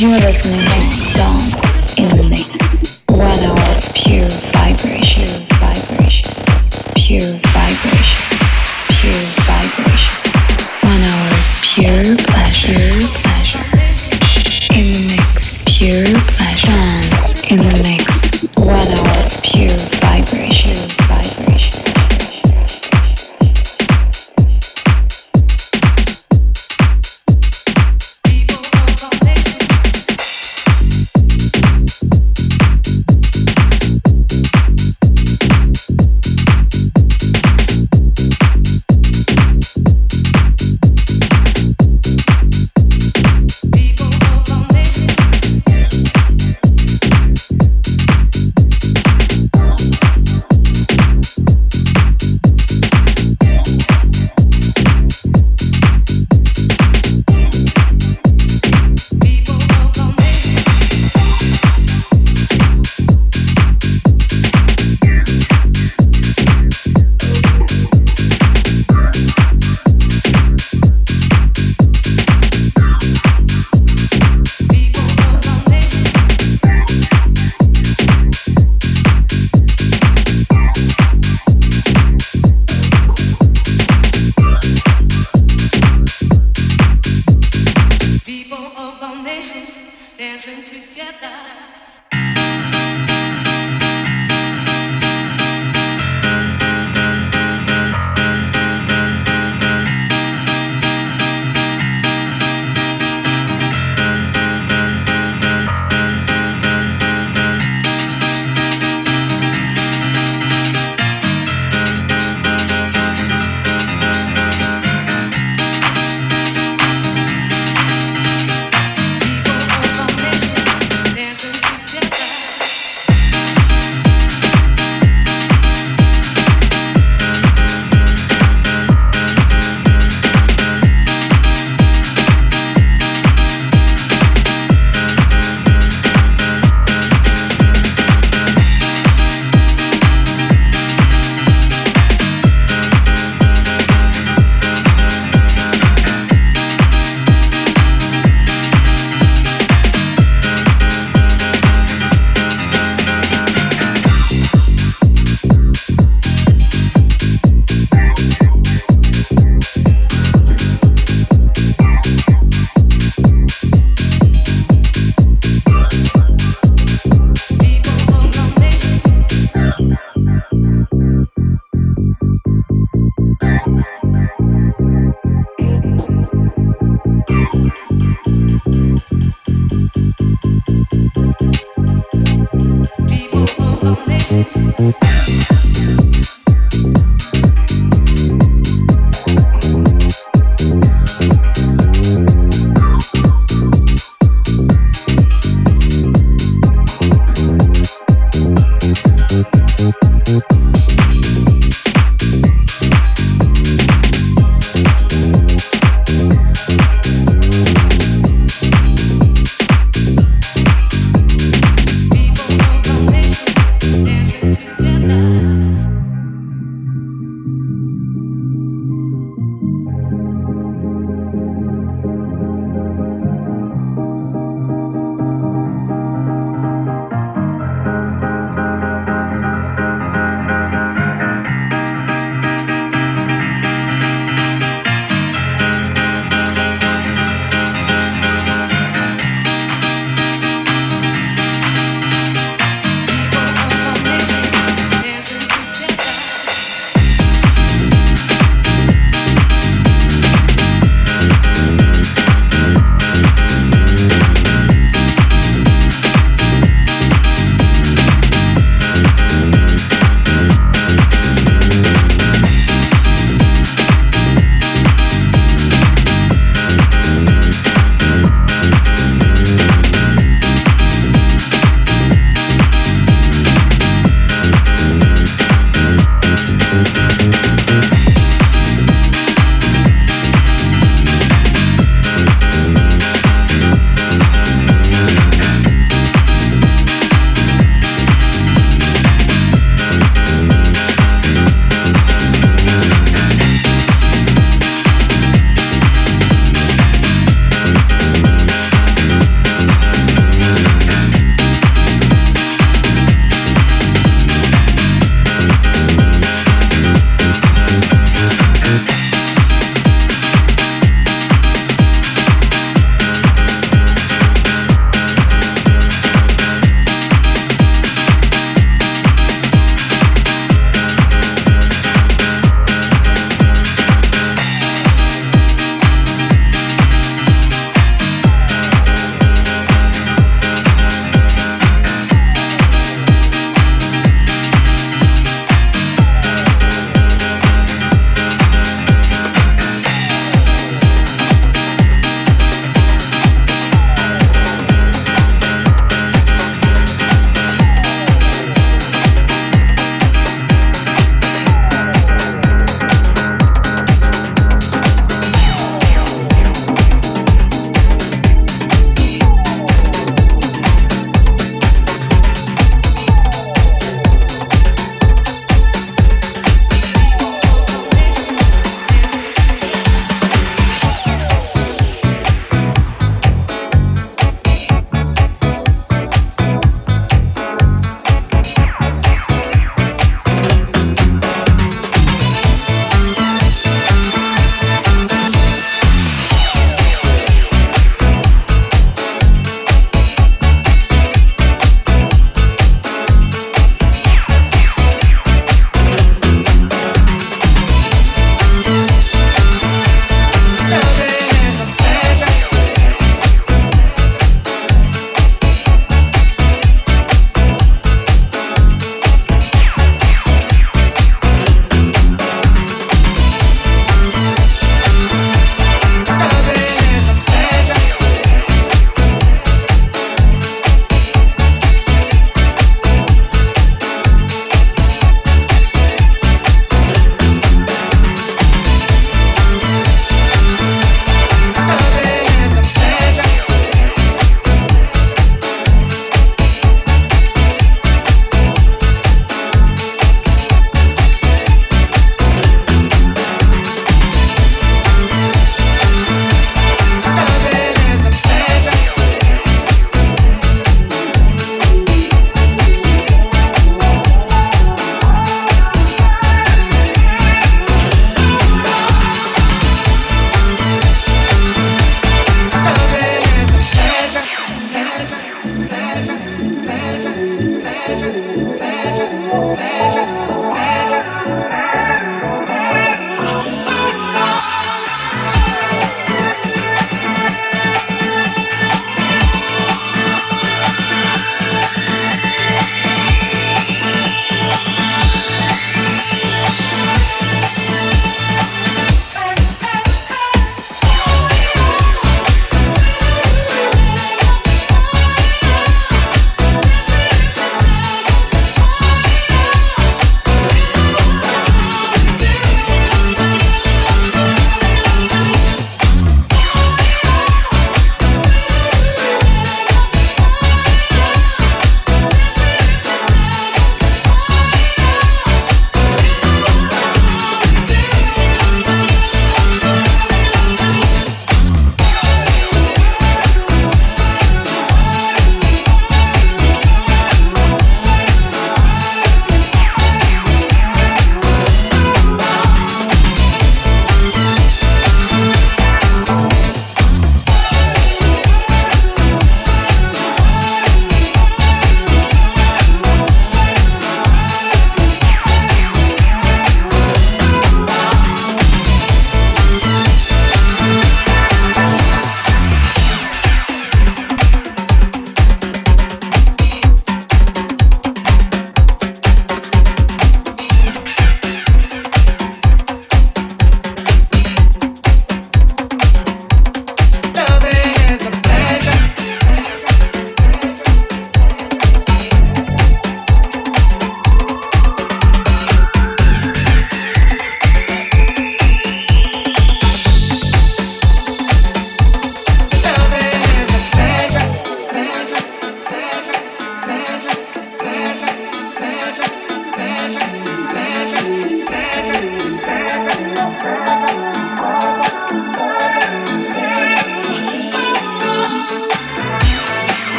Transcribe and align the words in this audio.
You're 0.00 0.18
listening 0.18 0.64
to 0.64 1.14
Dance 1.14 1.69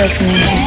listening 0.00 0.40
to. 0.42 0.57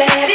Escape 0.00 0.31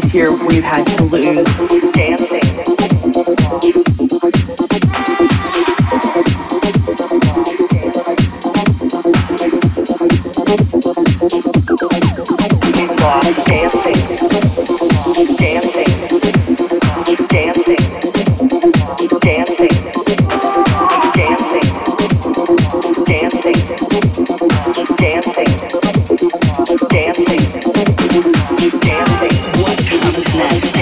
this 0.00 0.12
year 0.12 0.30
we've 0.46 0.62
had 0.62 0.86
to 0.86 1.04
lose 1.04 1.46
dancing. 1.92 2.42
We 12.74 12.86
lost 13.00 13.46
dancing, 13.46 14.00
dancing, 15.38 15.92
dancing. 17.28 18.15
night. 30.36 30.75